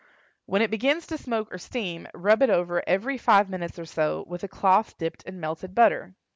When 0.47 0.63
it 0.63 0.71
begins 0.71 1.05
to 1.05 1.17
smoke 1.19 1.53
or 1.53 1.59
steam, 1.59 2.07
rub 2.15 2.41
it 2.41 2.49
over 2.49 2.81
every 2.87 3.19
five 3.19 3.51
minutes 3.51 3.77
or 3.77 3.85
so, 3.85 4.25
with 4.27 4.43
a 4.43 4.47
cloth 4.47 4.97
dipped 4.97 5.21
in 5.27 5.39
melted 5.39 5.75
butter. 5.75 6.15